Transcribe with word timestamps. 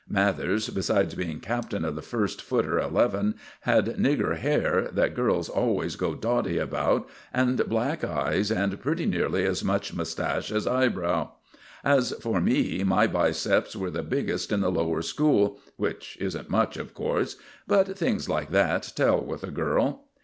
Mathers, 0.09 0.71
besides 0.71 1.13
being 1.13 1.39
captain 1.39 1.85
of 1.85 1.93
the 1.95 2.01
First 2.01 2.41
Footer 2.41 2.79
eleven, 2.79 3.35
had 3.59 3.97
nigger 3.97 4.35
hair, 4.35 4.89
that 4.91 5.13
girls 5.13 5.47
always 5.47 5.95
go 5.95 6.15
dotty 6.15 6.57
about, 6.57 7.07
and 7.31 7.69
black 7.69 8.03
eyes, 8.03 8.51
and 8.51 8.79
pretty 8.81 9.05
nearly 9.05 9.45
as 9.45 9.63
much 9.63 9.93
mustache 9.93 10.51
as 10.51 10.65
eyebrow. 10.65 11.33
As 11.83 12.13
for 12.19 12.41
me, 12.41 12.83
my 12.83 13.05
biceps 13.05 13.75
were 13.75 13.91
the 13.91 14.01
biggest 14.01 14.51
in 14.51 14.61
the 14.61 14.71
lower 14.71 15.03
school, 15.03 15.59
which 15.77 16.17
isn't 16.19 16.49
much, 16.49 16.77
of 16.77 16.95
course; 16.95 17.35
but 17.67 17.95
things 17.95 18.27
like 18.27 18.49
that 18.49 18.91
tell 18.95 19.21
with 19.23 19.43
a 19.43 19.51
girl. 19.51 20.05